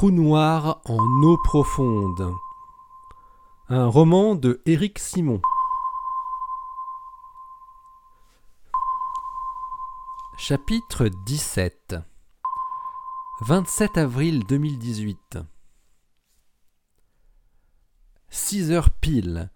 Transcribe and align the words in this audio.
trou 0.00 0.10
noir 0.10 0.80
en 0.86 1.22
eau 1.22 1.36
profonde. 1.36 2.34
Un 3.68 3.86
roman 3.86 4.34
de 4.34 4.62
Éric 4.64 4.98
Simon. 4.98 5.42
Chapitre 10.38 11.08
17 11.26 11.96
27 13.42 13.98
avril 13.98 14.42
2018 14.46 15.36
6 18.30 18.70
heures 18.70 18.88
pile. 18.88 19.50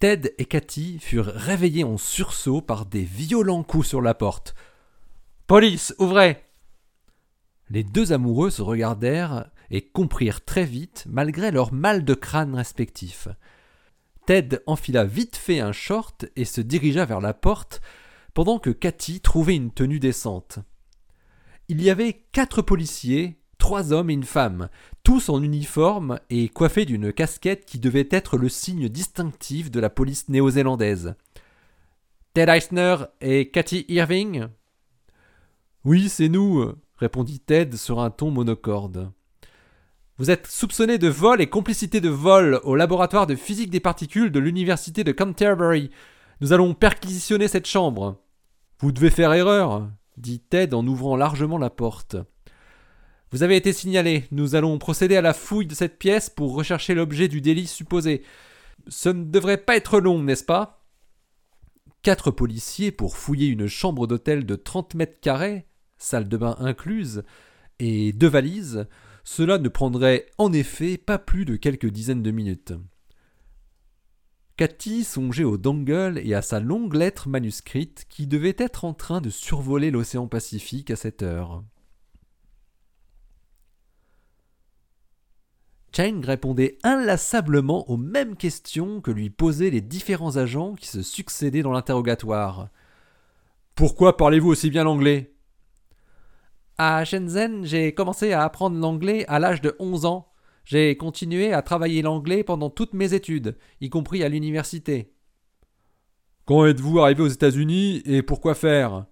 Ted 0.00 0.34
et 0.38 0.44
Cathy 0.44 0.98
furent 0.98 1.32
réveillés 1.32 1.84
en 1.84 1.98
sursaut 1.98 2.62
par 2.62 2.84
des 2.84 3.04
violents 3.04 3.62
coups 3.62 3.86
sur 3.86 4.00
la 4.00 4.14
porte. 4.14 4.56
Police, 5.46 5.94
ouvrez 6.00 6.44
Les 7.72 7.84
deux 7.84 8.12
amoureux 8.12 8.50
se 8.50 8.60
regardèrent 8.60 9.46
et 9.70 9.80
comprirent 9.80 10.44
très 10.44 10.66
vite, 10.66 11.06
malgré 11.08 11.50
leur 11.50 11.72
mal 11.72 12.04
de 12.04 12.12
crâne 12.12 12.54
respectifs. 12.54 13.28
Ted 14.26 14.60
enfila 14.66 15.04
vite 15.04 15.36
fait 15.36 15.60
un 15.60 15.72
short 15.72 16.26
et 16.36 16.44
se 16.44 16.60
dirigea 16.60 17.06
vers 17.06 17.22
la 17.22 17.32
porte, 17.32 17.80
pendant 18.34 18.58
que 18.58 18.68
Cathy 18.68 19.20
trouvait 19.20 19.56
une 19.56 19.70
tenue 19.70 20.00
décente. 20.00 20.58
Il 21.68 21.82
y 21.82 21.88
avait 21.88 22.26
quatre 22.32 22.60
policiers, 22.60 23.40
trois 23.56 23.94
hommes 23.94 24.10
et 24.10 24.14
une 24.14 24.22
femme, 24.24 24.68
tous 25.02 25.30
en 25.30 25.42
uniforme 25.42 26.20
et 26.28 26.50
coiffés 26.50 26.84
d'une 26.84 27.10
casquette 27.10 27.64
qui 27.64 27.78
devait 27.78 28.08
être 28.10 28.36
le 28.36 28.50
signe 28.50 28.90
distinctif 28.90 29.70
de 29.70 29.80
la 29.80 29.88
police 29.88 30.28
néo-zélandaise. 30.28 31.14
Ted 32.34 32.52
Eisner 32.52 32.96
et 33.22 33.50
Cathy 33.50 33.86
Irving? 33.88 34.48
Oui, 35.86 36.10
c'est 36.10 36.28
nous, 36.28 36.70
répondit 37.02 37.40
Ted 37.40 37.76
sur 37.76 37.98
un 37.98 38.10
ton 38.10 38.30
monocorde. 38.30 39.10
Vous 40.18 40.30
êtes 40.30 40.46
soupçonné 40.46 40.98
de 40.98 41.08
vol 41.08 41.40
et 41.40 41.48
complicité 41.48 42.00
de 42.00 42.08
vol 42.08 42.60
au 42.62 42.76
laboratoire 42.76 43.26
de 43.26 43.34
physique 43.34 43.70
des 43.70 43.80
particules 43.80 44.30
de 44.30 44.38
l'université 44.38 45.02
de 45.02 45.10
Canterbury. 45.10 45.90
Nous 46.40 46.52
allons 46.52 46.74
perquisitionner 46.74 47.48
cette 47.48 47.66
chambre. 47.66 48.22
Vous 48.78 48.92
devez 48.92 49.10
faire 49.10 49.32
erreur, 49.32 49.90
dit 50.16 50.38
Ted 50.38 50.76
en 50.76 50.86
ouvrant 50.86 51.16
largement 51.16 51.58
la 51.58 51.70
porte. 51.70 52.14
Vous 53.32 53.42
avez 53.42 53.56
été 53.56 53.72
signalé. 53.72 54.28
Nous 54.30 54.54
allons 54.54 54.78
procéder 54.78 55.16
à 55.16 55.22
la 55.22 55.34
fouille 55.34 55.66
de 55.66 55.74
cette 55.74 55.98
pièce 55.98 56.30
pour 56.30 56.54
rechercher 56.54 56.94
l'objet 56.94 57.26
du 57.26 57.40
délit 57.40 57.66
supposé. 57.66 58.22
Ce 58.86 59.08
ne 59.08 59.24
devrait 59.24 59.64
pas 59.64 59.74
être 59.76 59.98
long, 59.98 60.22
n'est-ce 60.22 60.44
pas? 60.44 60.84
Quatre 62.02 62.30
policiers 62.30 62.92
pour 62.92 63.16
fouiller 63.16 63.48
une 63.48 63.66
chambre 63.66 64.06
d'hôtel 64.06 64.46
de 64.46 64.54
30 64.54 64.94
mètres 64.94 65.20
carrés, 65.20 65.66
salle 66.02 66.28
de 66.28 66.36
bain 66.36 66.56
incluse, 66.58 67.22
et 67.78 68.12
deux 68.12 68.28
valises, 68.28 68.86
cela 69.24 69.58
ne 69.58 69.68
prendrait 69.68 70.26
en 70.38 70.52
effet 70.52 70.98
pas 70.98 71.18
plus 71.18 71.44
de 71.44 71.56
quelques 71.56 71.90
dizaines 71.90 72.22
de 72.22 72.30
minutes. 72.30 72.72
Cathy 74.56 75.02
songeait 75.04 75.44
au 75.44 75.56
dongle 75.56 76.20
et 76.22 76.34
à 76.34 76.42
sa 76.42 76.60
longue 76.60 76.94
lettre 76.94 77.28
manuscrite 77.28 78.04
qui 78.08 78.26
devait 78.26 78.56
être 78.58 78.84
en 78.84 78.94
train 78.94 79.20
de 79.20 79.30
survoler 79.30 79.90
l'océan 79.90 80.28
Pacifique 80.28 80.90
à 80.90 80.96
cette 80.96 81.22
heure. 81.22 81.64
Cheng 85.94 86.24
répondait 86.24 86.78
inlassablement 86.84 87.90
aux 87.90 87.98
mêmes 87.98 88.36
questions 88.36 89.00
que 89.00 89.10
lui 89.10 89.30
posaient 89.30 89.70
les 89.70 89.82
différents 89.82 90.36
agents 90.36 90.74
qui 90.74 90.86
se 90.86 91.02
succédaient 91.02 91.62
dans 91.62 91.72
l'interrogatoire. 91.72 92.68
Pourquoi 93.74 94.16
parlez-vous 94.16 94.50
aussi 94.50 94.70
bien 94.70 94.84
l'anglais? 94.84 95.34
À 96.78 97.04
Shenzhen, 97.04 97.64
j'ai 97.64 97.92
commencé 97.94 98.32
à 98.32 98.42
apprendre 98.42 98.78
l'anglais 98.78 99.24
à 99.28 99.38
l'âge 99.38 99.60
de 99.60 99.76
11 99.78 100.04
ans. 100.06 100.32
J'ai 100.64 100.96
continué 100.96 101.52
à 101.52 101.62
travailler 101.62 102.02
l'anglais 102.02 102.44
pendant 102.44 102.70
toutes 102.70 102.94
mes 102.94 103.14
études, 103.14 103.56
y 103.80 103.90
compris 103.90 104.22
à 104.22 104.28
l'université. 104.28 105.12
Quand 106.44 106.66
êtes-vous 106.66 107.00
arrivé 107.00 107.22
aux 107.22 107.28
États-Unis 107.28 108.02
et 108.04 108.22
pourquoi 108.22 108.54
faire? 108.54 109.06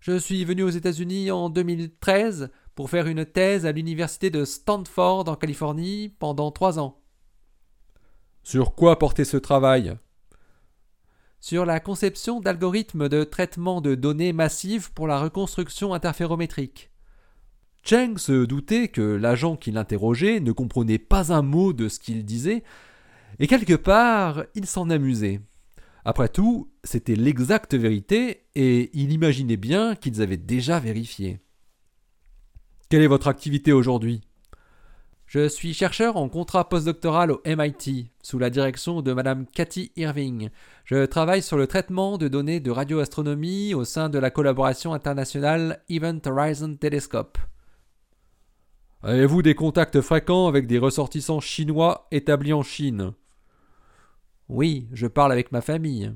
Je 0.00 0.18
suis 0.18 0.44
venu 0.44 0.62
aux 0.62 0.70
États-Unis 0.70 1.30
en 1.30 1.50
2013 1.50 2.50
pour 2.74 2.90
faire 2.90 3.06
une 3.06 3.24
thèse 3.24 3.66
à 3.66 3.72
l'université 3.72 4.30
de 4.30 4.44
Stanford 4.44 5.28
en 5.28 5.34
Californie 5.34 6.14
pendant 6.18 6.50
trois 6.50 6.78
ans. 6.78 7.00
Sur 8.42 8.74
quoi 8.74 8.98
portait 8.98 9.24
ce 9.24 9.36
travail? 9.36 9.96
Sur 11.40 11.64
la 11.64 11.78
conception 11.78 12.40
d'algorithmes 12.40 13.08
de 13.08 13.22
traitement 13.22 13.80
de 13.80 13.94
données 13.94 14.32
massives 14.32 14.92
pour 14.92 15.06
la 15.06 15.20
reconstruction 15.20 15.94
interférométrique. 15.94 16.90
Cheng 17.84 18.18
se 18.18 18.44
doutait 18.44 18.88
que 18.88 19.00
l'agent 19.00 19.56
qui 19.56 19.70
l'interrogeait 19.70 20.40
ne 20.40 20.52
comprenait 20.52 20.98
pas 20.98 21.32
un 21.32 21.42
mot 21.42 21.72
de 21.72 21.88
ce 21.88 22.00
qu'il 22.00 22.24
disait, 22.24 22.64
et 23.38 23.46
quelque 23.46 23.74
part 23.74 24.44
il 24.54 24.66
s'en 24.66 24.90
amusait. 24.90 25.40
Après 26.04 26.28
tout, 26.28 26.70
c'était 26.84 27.14
l'exacte 27.14 27.74
vérité, 27.74 28.46
et 28.54 28.90
il 28.92 29.12
imaginait 29.12 29.56
bien 29.56 29.94
qu'ils 29.94 30.20
avaient 30.20 30.36
déjà 30.36 30.80
vérifié. 30.80 31.38
Quelle 32.88 33.02
est 33.02 33.06
votre 33.06 33.28
activité 33.28 33.72
aujourd'hui? 33.72 34.22
Je 35.28 35.46
suis 35.46 35.74
chercheur 35.74 36.16
en 36.16 36.30
contrat 36.30 36.70
postdoctoral 36.70 37.30
au 37.30 37.42
MIT, 37.44 38.06
sous 38.22 38.38
la 38.38 38.48
direction 38.48 39.02
de 39.02 39.12
Madame 39.12 39.44
Cathy 39.44 39.92
Irving. 39.94 40.48
Je 40.86 41.04
travaille 41.04 41.42
sur 41.42 41.58
le 41.58 41.66
traitement 41.66 42.16
de 42.16 42.28
données 42.28 42.60
de 42.60 42.70
radioastronomie 42.70 43.74
au 43.74 43.84
sein 43.84 44.08
de 44.08 44.18
la 44.18 44.30
collaboration 44.30 44.94
internationale 44.94 45.84
Event 45.90 46.20
Horizon 46.24 46.74
Telescope. 46.76 47.36
Avez-vous 49.02 49.42
des 49.42 49.54
contacts 49.54 50.00
fréquents 50.00 50.48
avec 50.48 50.66
des 50.66 50.78
ressortissants 50.78 51.40
chinois 51.40 52.08
établis 52.10 52.54
en 52.54 52.62
Chine? 52.62 53.12
Oui, 54.48 54.88
je 54.94 55.06
parle 55.06 55.32
avec 55.32 55.52
ma 55.52 55.60
famille. 55.60 56.10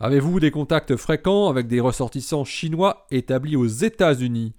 Avez-vous 0.00 0.40
des 0.40 0.50
contacts 0.50 0.96
fréquents 0.96 1.50
avec 1.50 1.66
des 1.66 1.80
ressortissants 1.80 2.46
chinois 2.46 3.06
établis 3.10 3.56
aux 3.56 3.66
États-Unis? 3.66 4.54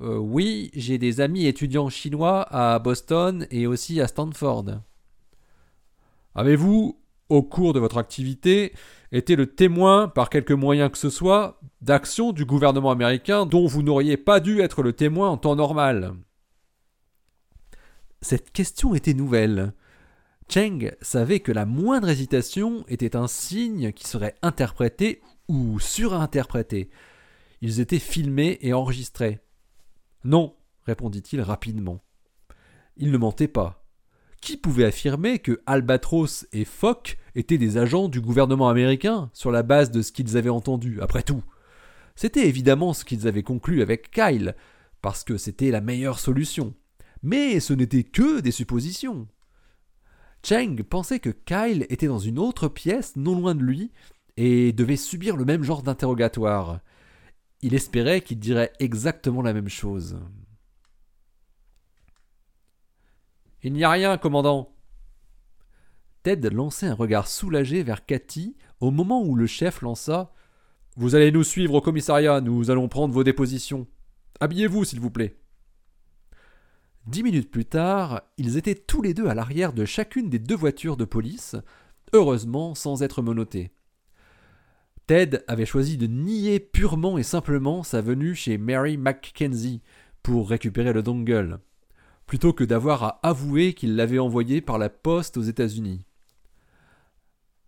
Euh, 0.00 0.18
oui, 0.18 0.70
j'ai 0.74 0.98
des 0.98 1.20
amis 1.20 1.46
étudiants 1.46 1.88
chinois 1.88 2.46
à 2.50 2.78
Boston 2.78 3.46
et 3.50 3.66
aussi 3.66 4.00
à 4.00 4.08
Stanford. 4.08 4.80
Avez-vous, 6.34 7.00
au 7.30 7.42
cours 7.42 7.72
de 7.72 7.80
votre 7.80 7.96
activité, 7.96 8.74
été 9.10 9.36
le 9.36 9.46
témoin, 9.46 10.08
par 10.08 10.28
quelque 10.28 10.52
moyen 10.52 10.90
que 10.90 10.98
ce 10.98 11.08
soit, 11.08 11.58
d'actions 11.80 12.32
du 12.32 12.44
gouvernement 12.44 12.90
américain 12.90 13.46
dont 13.46 13.66
vous 13.66 13.82
n'auriez 13.82 14.18
pas 14.18 14.40
dû 14.40 14.60
être 14.60 14.82
le 14.82 14.92
témoin 14.92 15.30
en 15.30 15.38
temps 15.38 15.56
normal? 15.56 16.14
Cette 18.20 18.50
question 18.50 18.94
était 18.94 19.14
nouvelle. 19.14 19.72
Cheng 20.48 20.92
savait 21.00 21.40
que 21.40 21.52
la 21.52 21.64
moindre 21.64 22.08
hésitation 22.08 22.84
était 22.88 23.16
un 23.16 23.28
signe 23.28 23.92
qui 23.92 24.06
serait 24.06 24.34
interprété 24.42 25.22
ou 25.48 25.80
surinterprété. 25.80 26.90
Ils 27.62 27.80
étaient 27.80 27.98
filmés 27.98 28.58
et 28.60 28.72
enregistrés. 28.72 29.40
Non, 30.26 30.56
répondit-il 30.82 31.40
rapidement. 31.40 32.02
Il 32.96 33.12
ne 33.12 33.16
mentait 33.16 33.46
pas. 33.46 33.86
Qui 34.42 34.56
pouvait 34.56 34.84
affirmer 34.84 35.38
que 35.38 35.62
Albatros 35.66 36.46
et 36.52 36.64
Foch 36.64 37.16
étaient 37.36 37.58
des 37.58 37.78
agents 37.78 38.08
du 38.08 38.20
gouvernement 38.20 38.68
américain 38.68 39.30
sur 39.32 39.52
la 39.52 39.62
base 39.62 39.92
de 39.92 40.02
ce 40.02 40.10
qu'ils 40.10 40.36
avaient 40.36 40.48
entendu, 40.48 41.00
après 41.00 41.22
tout? 41.22 41.44
C'était 42.16 42.48
évidemment 42.48 42.92
ce 42.92 43.04
qu'ils 43.04 43.28
avaient 43.28 43.44
conclu 43.44 43.82
avec 43.82 44.10
Kyle, 44.10 44.56
parce 45.00 45.22
que 45.22 45.36
c'était 45.36 45.70
la 45.70 45.80
meilleure 45.80 46.18
solution. 46.18 46.74
Mais 47.22 47.60
ce 47.60 47.72
n'était 47.72 48.02
que 48.02 48.40
des 48.40 48.50
suppositions. 48.50 49.28
Cheng 50.42 50.82
pensait 50.82 51.20
que 51.20 51.30
Kyle 51.30 51.86
était 51.88 52.08
dans 52.08 52.18
une 52.18 52.40
autre 52.40 52.66
pièce 52.66 53.14
non 53.14 53.38
loin 53.38 53.54
de 53.54 53.62
lui 53.62 53.92
et 54.36 54.72
devait 54.72 54.96
subir 54.96 55.36
le 55.36 55.44
même 55.44 55.62
genre 55.62 55.84
d'interrogatoire. 55.84 56.80
Il 57.66 57.74
espérait 57.74 58.20
qu'il 58.20 58.38
dirait 58.38 58.72
exactement 58.78 59.42
la 59.42 59.52
même 59.52 59.68
chose. 59.68 60.20
Il 63.64 63.72
n'y 63.72 63.82
a 63.82 63.90
rien, 63.90 64.16
commandant. 64.18 64.72
Ted 66.22 66.48
lançait 66.50 66.86
un 66.86 66.94
regard 66.94 67.26
soulagé 67.26 67.82
vers 67.82 68.06
Cathy 68.06 68.56
au 68.78 68.92
moment 68.92 69.20
où 69.20 69.34
le 69.34 69.48
chef 69.48 69.82
lança 69.82 70.32
Vous 70.94 71.16
allez 71.16 71.32
nous 71.32 71.42
suivre 71.42 71.74
au 71.74 71.80
commissariat, 71.80 72.40
nous 72.40 72.70
allons 72.70 72.86
prendre 72.86 73.12
vos 73.12 73.24
dépositions. 73.24 73.88
Habillez-vous, 74.38 74.84
s'il 74.84 75.00
vous 75.00 75.10
plaît. 75.10 75.36
Dix 77.08 77.24
minutes 77.24 77.50
plus 77.50 77.64
tard, 77.64 78.22
ils 78.38 78.56
étaient 78.58 78.76
tous 78.76 79.02
les 79.02 79.12
deux 79.12 79.26
à 79.26 79.34
l'arrière 79.34 79.72
de 79.72 79.84
chacune 79.84 80.30
des 80.30 80.38
deux 80.38 80.54
voitures 80.54 80.96
de 80.96 81.04
police, 81.04 81.56
heureusement 82.12 82.76
sans 82.76 83.02
être 83.02 83.22
menottés. 83.22 83.72
Ted 85.06 85.40
avait 85.46 85.66
choisi 85.66 85.96
de 85.96 86.08
nier 86.08 86.58
purement 86.58 87.16
et 87.16 87.22
simplement 87.22 87.84
sa 87.84 88.00
venue 88.00 88.34
chez 88.34 88.58
Mary 88.58 88.96
Mackenzie 88.96 89.80
pour 90.24 90.48
récupérer 90.50 90.92
le 90.92 91.02
dongle, 91.02 91.60
plutôt 92.26 92.52
que 92.52 92.64
d'avoir 92.64 93.04
à 93.04 93.20
avouer 93.22 93.74
qu'il 93.74 93.94
l'avait 93.94 94.18
envoyé 94.18 94.60
par 94.60 94.78
la 94.78 94.88
poste 94.88 95.36
aux 95.36 95.42
États-Unis. 95.42 96.04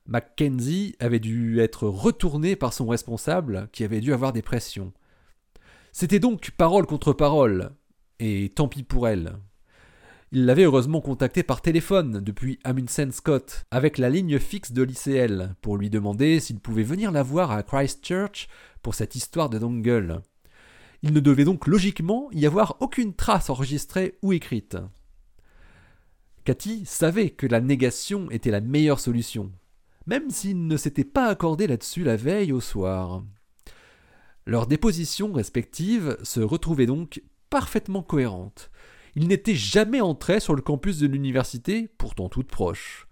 Mackenzie 0.07 0.97
avait 0.99 1.21
dû 1.21 1.61
être 1.61 1.87
retourné 1.87 2.57
par 2.57 2.73
son 2.73 2.89
responsable, 2.89 3.69
qui 3.73 3.85
avait 3.85 4.01
dû 4.01 4.13
avoir 4.13 4.33
des 4.33 4.43
pressions. 4.43 4.93
C'était 5.93 6.19
donc 6.19 6.51
parole 6.53 6.87
contre 6.87 7.13
parole, 7.13 7.71
Et 8.19 8.53
tant 8.53 8.67
pis 8.67 8.83
pour 8.83 9.07
elle. 9.07 9.37
Il 10.31 10.45
l'avait 10.45 10.65
heureusement 10.65 11.01
contacté 11.01 11.43
par 11.43 11.63
téléphone 11.63 12.21
depuis 12.21 12.59
Amundsen 12.63 13.13
Scott, 13.13 13.65
avec 13.71 13.97
la 13.97 14.11
ligne 14.11 14.39
fixe 14.39 14.73
de 14.73 14.83
l'ICL, 14.83 15.55
pour 15.63 15.79
lui 15.79 15.89
demander 15.89 16.39
s'il 16.39 16.61
pouvait 16.61 16.83
venir 16.83 17.13
la 17.13 17.23
voir 17.23 17.51
à 17.51 17.63
Christchurch 17.63 18.47
pour 18.83 18.95
cette 18.95 19.15
histoire 19.15 19.49
de 19.49 19.59
Dongle. 19.59 20.21
Il 21.03 21.15
ne 21.15 21.21
devait 21.21 21.47
donc 21.47 21.67
logiquement 21.67 22.29
y 22.33 22.45
avoir 22.45 22.77
aucune 22.81 23.15
trace 23.15 23.49
enregistrée 23.49 24.19
ou 24.21 24.35
écrite. 24.35 24.77
Cathy 26.45 26.85
savait 26.85 27.31
que 27.31 27.47
la 27.47 27.63
négation 27.63 28.31
était 28.31 28.51
la 28.51 28.61
meilleure 28.61 29.01
solution, 29.01 29.51
même 30.07 30.29
s'il 30.29 30.67
ne 30.67 30.77
s'était 30.77 31.05
pas 31.05 31.29
accordé 31.29 31.67
là-dessus 31.67 32.05
la 32.05 32.17
veille 32.17 32.53
au 32.53 32.61
soir. 32.61 33.23
Leurs 34.45 34.67
dépositions 34.67 35.33
respectives 35.33 36.19
se 36.23 36.41
retrouvaient 36.41 36.87
donc 36.87 37.23
parfaitement 37.49 38.03
cohérentes. 38.03 38.71
Ils 39.21 39.27
n'étaient 39.27 39.57
jamais 39.57 40.01
entrés 40.01 40.39
sur 40.39 40.55
le 40.55 40.63
campus 40.63 40.99
de 40.99 41.09
l'université, 41.09 41.89
pourtant 41.99 42.29
toute 42.29 42.47
proche. 42.47 43.09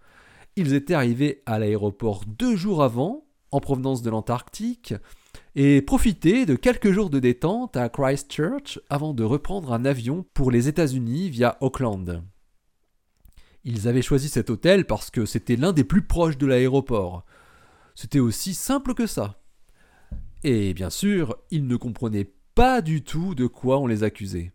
Ils 0.54 0.72
étaient 0.72 0.94
arrivés 0.94 1.42
à 1.46 1.58
l'aéroport 1.58 2.24
deux 2.28 2.54
jours 2.54 2.84
avant, 2.84 3.26
en 3.50 3.58
provenance 3.58 4.02
de 4.02 4.10
l'Antarctique, 4.10 4.94
et 5.56 5.82
profitaient 5.82 6.46
de 6.46 6.54
quelques 6.54 6.92
jours 6.92 7.10
de 7.10 7.18
détente 7.18 7.76
à 7.76 7.88
Christchurch 7.88 8.78
avant 8.88 9.14
de 9.14 9.24
reprendre 9.24 9.72
un 9.72 9.84
avion 9.84 10.24
pour 10.32 10.52
les 10.52 10.68
États-Unis 10.68 11.28
via 11.28 11.58
Auckland. 11.60 12.22
Ils 13.64 13.88
avaient 13.88 14.00
choisi 14.00 14.28
cet 14.28 14.48
hôtel 14.48 14.86
parce 14.86 15.10
que 15.10 15.26
c'était 15.26 15.56
l'un 15.56 15.72
des 15.72 15.82
plus 15.82 16.06
proches 16.06 16.38
de 16.38 16.46
l'aéroport. 16.46 17.24
C'était 17.96 18.20
aussi 18.20 18.54
simple 18.54 18.94
que 18.94 19.08
ça. 19.08 19.42
Et 20.44 20.72
bien 20.72 20.90
sûr, 20.90 21.36
ils 21.50 21.66
ne 21.66 21.74
comprenaient 21.74 22.30
pas 22.54 22.80
du 22.80 23.02
tout 23.02 23.34
de 23.34 23.48
quoi 23.48 23.80
on 23.80 23.88
les 23.88 24.04
accusait. 24.04 24.52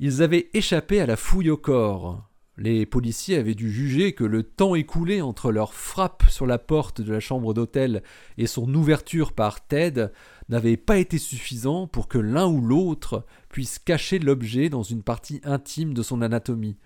Ils 0.00 0.22
avaient 0.22 0.50
échappé 0.54 1.00
à 1.00 1.06
la 1.06 1.16
fouille 1.16 1.50
au 1.50 1.56
corps. 1.56 2.28
Les 2.56 2.86
policiers 2.86 3.36
avaient 3.36 3.54
dû 3.54 3.70
juger 3.70 4.12
que 4.12 4.24
le 4.24 4.44
temps 4.44 4.74
écoulé 4.74 5.20
entre 5.20 5.50
leur 5.50 5.74
frappe 5.74 6.24
sur 6.28 6.46
la 6.46 6.58
porte 6.58 7.00
de 7.00 7.12
la 7.12 7.20
chambre 7.20 7.52
d'hôtel 7.52 8.02
et 8.38 8.46
son 8.46 8.72
ouverture 8.74 9.32
par 9.32 9.66
Ted 9.66 10.08
n'avait 10.48 10.76
pas 10.76 10.98
été 10.98 11.18
suffisant 11.18 11.88
pour 11.88 12.06
que 12.06 12.18
l'un 12.18 12.46
ou 12.46 12.60
l'autre 12.60 13.26
puisse 13.48 13.78
cacher 13.78 14.20
l'objet 14.20 14.68
dans 14.68 14.84
une 14.84 15.02
partie 15.02 15.40
intime 15.42 15.94
de 15.94 16.02
son 16.02 16.22
anatomie. 16.22 16.76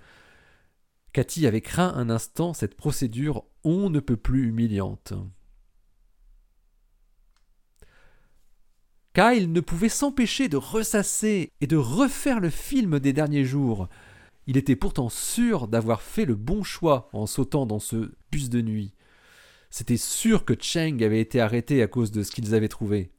Cathy 1.12 1.46
avait 1.46 1.60
craint 1.60 1.93
un 1.96 2.08
instant 2.10 2.55
cette 2.55 2.76
procédure 2.76 3.44
on 3.64 3.90
ne 3.90 4.00
peut 4.00 4.16
plus 4.16 4.49
humiliante. 4.49 5.12
Kyle 9.19 9.50
ne 9.50 9.61
pouvait 9.61 9.88
s'empêcher 9.88 10.49
de 10.49 10.56
ressasser 10.56 11.50
et 11.61 11.67
de 11.67 11.76
refaire 11.76 12.38
le 12.38 12.50
film 12.50 13.00
des 13.00 13.12
derniers 13.12 13.44
jours. 13.44 13.88
Il 14.47 14.56
était 14.56 14.76
pourtant 14.76 15.09
sûr 15.09 15.67
d'avoir 15.67 16.03
fait 16.03 16.25
le 16.25 16.37
bon 16.37 16.62
choix 16.62 17.09
en 17.12 17.26
sautant 17.26 17.67
dans 17.67 17.81
ce 17.81 18.12
bus 18.31 18.49
de 18.49 18.62
nuit. 18.62 18.94
C'était 19.70 19.97
sûr 19.97 20.44
que 20.44 20.55
Cheng 20.56 21.03
avait 21.03 21.20
été 21.20 21.41
arrêté 21.41 21.82
à 21.82 21.88
cause 21.88 22.12
de 22.12 22.23
ce 22.23 22.31
qu'ils 22.31 22.55
avaient 22.55 22.69
trouvé. 22.69 23.11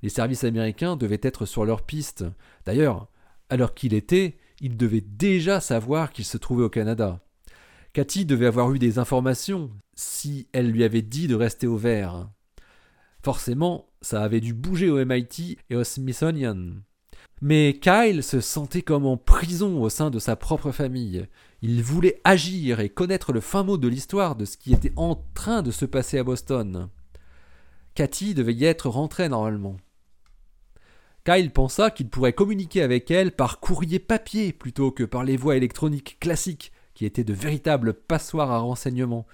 Les 0.00 0.08
services 0.08 0.44
américains 0.44 0.96
devaient 0.96 1.20
être 1.20 1.44
sur 1.44 1.66
leur 1.66 1.82
piste. 1.82 2.24
D'ailleurs, 2.64 3.10
alors 3.50 3.74
qu'il 3.74 3.92
était, 3.92 4.38
ils 4.62 4.78
devaient 4.78 5.04
déjà 5.06 5.60
savoir 5.60 6.12
qu'il 6.12 6.24
se 6.24 6.38
trouvait 6.38 6.64
au 6.64 6.70
Canada. 6.70 7.20
Cathy 7.92 8.24
devait 8.24 8.46
avoir 8.46 8.72
eu 8.72 8.78
des 8.78 8.98
informations 8.98 9.70
si 9.94 10.48
elle 10.54 10.70
lui 10.70 10.82
avait 10.82 11.02
dit 11.02 11.28
de 11.28 11.34
rester 11.34 11.66
au 11.66 11.76
vert. 11.76 12.30
Forcément, 13.22 13.89
ça 14.02 14.22
avait 14.22 14.40
dû 14.40 14.54
bouger 14.54 14.90
au 14.90 15.04
MIT 15.04 15.58
et 15.68 15.76
au 15.76 15.84
Smithsonian. 15.84 16.74
Mais 17.42 17.78
Kyle 17.80 18.22
se 18.22 18.40
sentait 18.40 18.82
comme 18.82 19.06
en 19.06 19.16
prison 19.16 19.82
au 19.82 19.88
sein 19.88 20.10
de 20.10 20.18
sa 20.18 20.36
propre 20.36 20.72
famille. 20.72 21.26
Il 21.62 21.82
voulait 21.82 22.20
agir 22.24 22.80
et 22.80 22.90
connaître 22.90 23.32
le 23.32 23.40
fin 23.40 23.62
mot 23.62 23.78
de 23.78 23.88
l'histoire 23.88 24.36
de 24.36 24.44
ce 24.44 24.56
qui 24.56 24.74
était 24.74 24.92
en 24.96 25.16
train 25.34 25.62
de 25.62 25.70
se 25.70 25.86
passer 25.86 26.18
à 26.18 26.24
Boston. 26.24 26.88
Cathy 27.94 28.34
devait 28.34 28.54
y 28.54 28.64
être 28.64 28.88
rentrée 28.88 29.28
normalement. 29.28 29.76
Kyle 31.24 31.50
pensa 31.50 31.90
qu'il 31.90 32.08
pourrait 32.08 32.32
communiquer 32.32 32.82
avec 32.82 33.10
elle 33.10 33.32
par 33.32 33.60
courrier 33.60 33.98
papier 33.98 34.52
plutôt 34.52 34.90
que 34.90 35.04
par 35.04 35.24
les 35.24 35.36
voies 35.36 35.56
électroniques 35.56 36.18
classiques, 36.20 36.72
qui 36.94 37.04
étaient 37.06 37.24
de 37.24 37.32
véritables 37.32 37.94
passoires 37.94 38.50
à 38.50 38.58
renseignements 38.58 39.26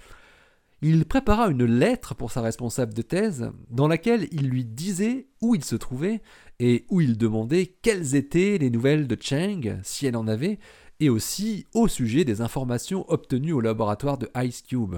il 0.81 1.05
prépara 1.05 1.49
une 1.49 1.65
lettre 1.65 2.13
pour 2.13 2.31
sa 2.31 2.41
responsable 2.41 2.93
de 2.93 3.01
thèse 3.01 3.51
dans 3.69 3.87
laquelle 3.87 4.27
il 4.31 4.47
lui 4.47 4.63
disait 4.63 5.27
où 5.41 5.55
il 5.55 5.63
se 5.63 5.75
trouvait 5.75 6.21
et 6.59 6.85
où 6.89 7.01
il 7.01 7.17
demandait 7.17 7.77
quelles 7.81 8.15
étaient 8.15 8.57
les 8.59 8.69
nouvelles 8.69 9.07
de 9.07 9.17
Cheng, 9.19 9.79
si 9.83 10.05
elle 10.05 10.15
en 10.15 10.27
avait, 10.27 10.59
et 10.99 11.09
aussi 11.09 11.65
au 11.73 11.87
sujet 11.87 12.25
des 12.25 12.41
informations 12.41 13.09
obtenues 13.09 13.53
au 13.53 13.61
laboratoire 13.61 14.17
de 14.17 14.29
Ice 14.43 14.61
Cube. 14.61 14.95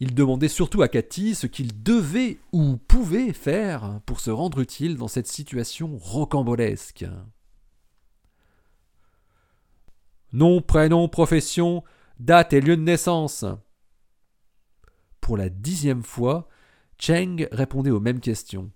Il 0.00 0.14
demandait 0.14 0.48
surtout 0.48 0.82
à 0.82 0.88
Cathy 0.88 1.34
ce 1.34 1.46
qu'il 1.46 1.82
devait 1.82 2.38
ou 2.52 2.76
pouvait 2.76 3.32
faire 3.32 4.00
pour 4.06 4.20
se 4.20 4.30
rendre 4.30 4.60
utile 4.60 4.96
dans 4.96 5.08
cette 5.08 5.28
situation 5.28 5.96
rocambolesque. 5.98 7.06
Nom, 10.32 10.60
prénom, 10.60 11.08
profession, 11.08 11.84
date 12.18 12.52
et 12.54 12.60
lieu 12.60 12.76
de 12.76 12.82
naissance, 12.82 13.44
pour 15.24 15.38
la 15.38 15.48
dixième 15.48 16.02
fois, 16.02 16.50
Cheng 16.98 17.48
répondait 17.50 17.90
aux 17.90 17.98
mêmes 17.98 18.20
questions. 18.20 18.70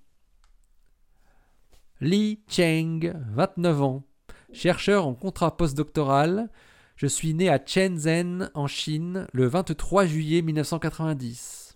Li 2.01 2.41
Cheng, 2.49 3.13
29 3.35 3.83
ans, 3.83 4.05
chercheur 4.55 5.07
en 5.07 5.13
contrat 5.13 5.59
postdoctoral. 5.59 6.49
Je 6.97 7.07
suis 7.07 7.35
né 7.35 7.51
à 7.51 7.61
Shenzhen, 7.63 8.51
en 8.55 8.67
Chine, 8.67 9.27
le 9.35 9.47
23 9.47 10.07
juillet 10.07 10.41
1990. 10.41 11.68